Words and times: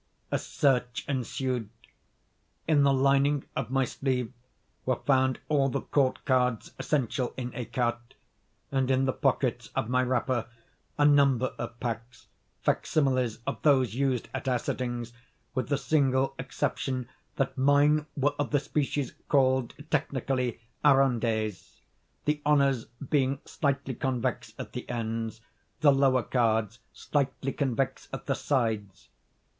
A 0.31 0.39
search 0.39 1.05
ensued. 1.07 1.69
In 2.67 2.81
the 2.81 2.91
lining 2.91 3.43
of 3.55 3.69
my 3.69 3.85
sleeve 3.85 4.33
were 4.83 4.95
found 5.05 5.39
all 5.47 5.69
the 5.69 5.81
court 5.83 6.25
cards 6.25 6.71
essential 6.79 7.35
in 7.37 7.51
écarté, 7.51 8.13
and, 8.71 8.89
in 8.89 9.05
the 9.05 9.13
pockets 9.13 9.69
of 9.75 9.89
my 9.89 10.01
wrapper, 10.01 10.47
a 10.97 11.05
number 11.05 11.53
of 11.59 11.79
packs, 11.79 12.25
facsimiles 12.63 13.41
of 13.45 13.61
those 13.61 13.93
used 13.93 14.27
at 14.33 14.47
our 14.47 14.57
sittings, 14.57 15.13
with 15.53 15.69
the 15.69 15.77
single 15.77 16.33
exception 16.39 17.07
that 17.35 17.55
mine 17.55 18.07
were 18.17 18.33
of 18.39 18.49
the 18.49 18.59
species 18.59 19.13
called, 19.29 19.75
technically, 19.91 20.59
arrondees; 20.83 21.79
the 22.25 22.41
honours 22.43 22.85
being 23.11 23.37
slightly 23.45 23.93
convex 23.93 24.55
at 24.57 24.73
the 24.73 24.89
ends, 24.89 25.41
the 25.81 25.91
lower 25.91 26.23
cards 26.23 26.79
slightly 26.91 27.53
convex 27.53 28.09
at 28.11 28.25
the 28.25 28.33
sides. 28.33 29.09